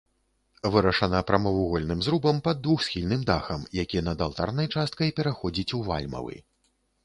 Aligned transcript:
Вырашана 0.75 1.19
прамавугольным 1.29 1.99
зрубам 2.07 2.41
пад 2.49 2.57
двухсхільным 2.67 3.21
дахам, 3.29 3.61
які 3.83 4.03
над 4.11 4.27
алтарнай 4.29 4.67
часткай 4.77 5.09
пераходзіць 5.21 5.71
у 5.81 5.87
вальмавы. 5.93 6.35